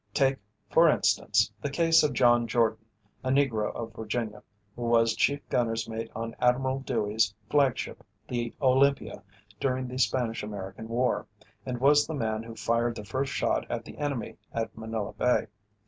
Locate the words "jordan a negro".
2.47-3.71